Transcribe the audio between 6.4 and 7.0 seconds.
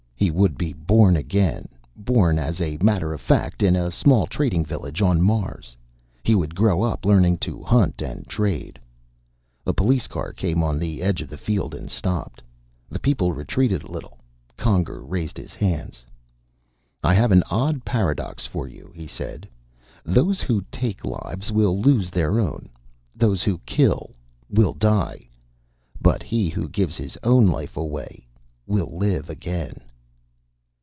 grow